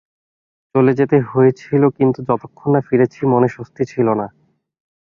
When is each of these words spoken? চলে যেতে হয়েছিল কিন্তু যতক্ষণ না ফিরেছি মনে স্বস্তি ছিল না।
চলে 0.75 0.91
যেতে 0.99 1.17
হয়েছিল 1.31 1.83
কিন্তু 1.97 2.19
যতক্ষণ 2.29 2.69
না 2.73 2.81
ফিরেছি 2.87 3.19
মনে 3.25 3.47
স্বস্তি 3.47 3.83
ছিল 3.85 4.07
না। 4.13 4.27